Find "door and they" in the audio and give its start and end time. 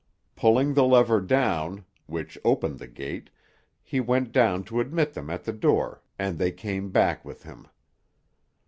5.53-6.51